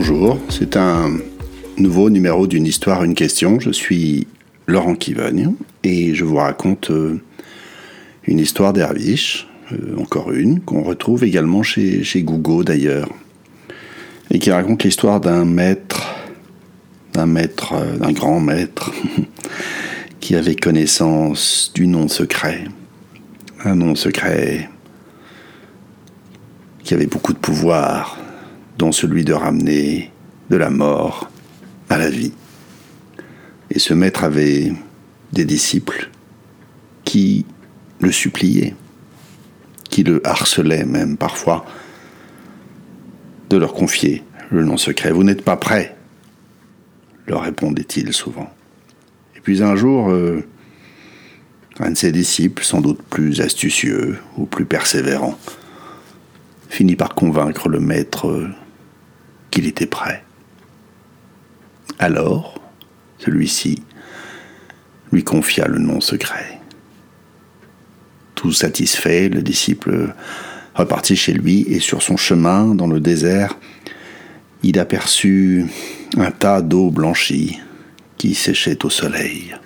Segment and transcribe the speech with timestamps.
[0.00, 1.18] Bonjour, c'est un
[1.76, 3.58] nouveau numéro d'une histoire, une question.
[3.58, 4.28] Je suis
[4.68, 7.20] Laurent Kivogne et je vous raconte euh,
[8.22, 13.08] une histoire d'Herviche, euh, encore une, qu'on retrouve également chez, chez Google d'ailleurs,
[14.30, 16.14] et qui raconte l'histoire d'un maître,
[17.12, 18.92] d'un maître, euh, d'un grand maître,
[20.20, 22.66] qui avait connaissance du nom secret.
[23.64, 24.70] Un nom secret
[26.84, 28.16] qui avait beaucoup de pouvoir,
[28.78, 30.12] dont celui de ramener
[30.50, 31.30] de la mort
[31.90, 32.32] à la vie.
[33.70, 34.72] Et ce maître avait
[35.32, 36.08] des disciples
[37.04, 37.44] qui
[38.00, 38.74] le suppliaient,
[39.90, 41.66] qui le harcelaient même parfois,
[43.50, 45.10] de leur confier le nom secret.
[45.10, 45.96] Vous n'êtes pas prêt,
[47.26, 48.48] leur répondait-il souvent.
[49.36, 50.44] Et puis un jour, euh,
[51.80, 55.36] un de ses disciples, sans doute plus astucieux ou plus persévérant,
[56.68, 58.48] finit par convaincre le maître euh,
[59.66, 60.24] était prêt.
[61.98, 62.60] Alors,
[63.18, 63.82] celui-ci
[65.12, 66.60] lui confia le nom secret.
[68.34, 70.14] Tout satisfait, le disciple
[70.74, 73.56] repartit chez lui et sur son chemin dans le désert,
[74.62, 75.66] il aperçut
[76.16, 77.58] un tas d'eau blanchie
[78.16, 79.56] qui séchait au soleil.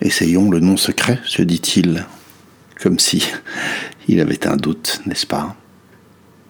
[0.00, 2.06] Essayons le nom secret, se dit-il,
[2.80, 3.24] comme si
[4.08, 5.56] il avait un doute, n'est-ce pas?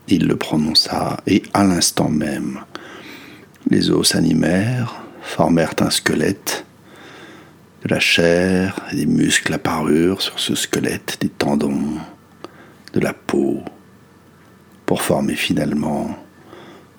[0.09, 2.61] Il le prononça, et à l'instant même,
[3.71, 6.65] les os s'animèrent, formèrent un squelette,
[7.83, 11.99] de la chair et des muscles apparurent sur ce squelette, des tendons,
[12.93, 13.63] de la peau,
[14.87, 16.17] pour former finalement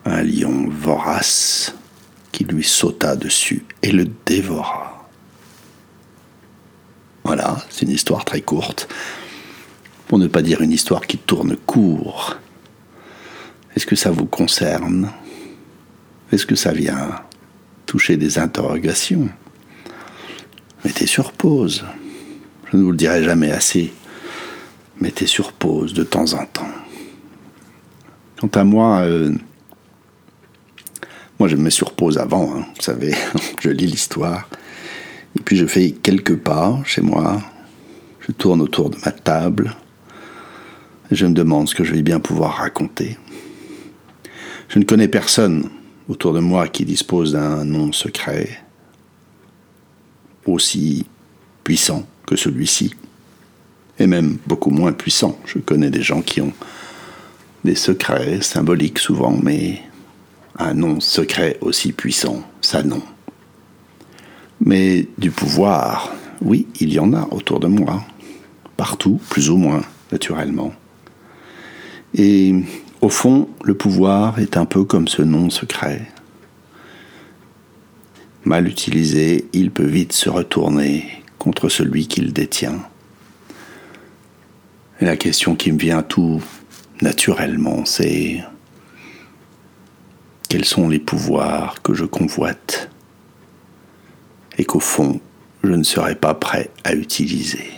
[0.05, 1.73] un lion vorace
[2.31, 5.09] qui lui sauta dessus et le dévora.
[7.23, 8.87] Voilà, c'est une histoire très courte,
[10.07, 12.37] pour ne pas dire une histoire qui tourne court.
[13.79, 15.09] Est-ce que ça vous concerne?
[16.33, 17.15] Est-ce que ça vient
[17.85, 19.29] toucher des interrogations?
[20.83, 21.85] Mettez sur pause.
[22.69, 23.93] Je ne vous le dirai jamais assez.
[24.99, 26.67] Mettez sur pause de temps en temps.
[28.41, 29.33] Quant à moi, euh,
[31.39, 32.65] moi je me mets sur pause avant, hein.
[32.75, 33.15] vous savez,
[33.61, 34.49] je lis l'histoire,
[35.37, 37.41] et puis je fais quelques pas chez moi,
[38.27, 39.73] je tourne autour de ma table,
[41.11, 43.17] et je me demande ce que je vais bien pouvoir raconter.
[44.69, 45.67] Je ne connais personne
[46.07, 48.61] autour de moi qui dispose d'un nom secret
[50.45, 51.07] aussi
[51.63, 52.93] puissant que celui-ci,
[53.97, 55.39] et même beaucoup moins puissant.
[55.45, 56.53] Je connais des gens qui ont
[57.63, 59.81] des secrets symboliques souvent, mais
[60.59, 63.01] un nom secret aussi puissant, ça non.
[64.61, 68.03] Mais du pouvoir, oui, il y en a autour de moi,
[68.77, 69.81] partout, plus ou moins,
[70.11, 70.73] naturellement.
[72.13, 72.53] Et
[73.01, 76.07] au fond, le pouvoir est un peu comme ce nom secret.
[78.43, 82.79] Mal utilisé, il peut vite se retourner contre celui qui le détient.
[84.99, 86.41] Et la question qui me vient tout
[87.01, 88.43] naturellement, c'est
[90.49, 92.89] quels sont les pouvoirs que je convoite
[94.57, 95.21] et qu'au fond,
[95.63, 97.71] je ne serais pas prêt à utiliser.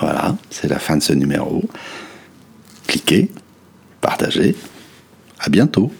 [0.00, 1.68] Voilà, c'est la fin de ce numéro
[2.88, 3.30] cliquez,
[4.00, 4.56] partagez.
[5.38, 5.92] À bientôt.